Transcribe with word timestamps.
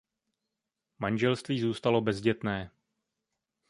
Manželství 0.99 1.61
zůstalo 1.61 2.01
bezdětné. 2.01 2.71